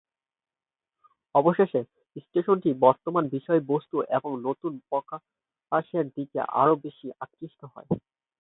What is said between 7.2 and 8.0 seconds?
আকৃষ্ট হয়।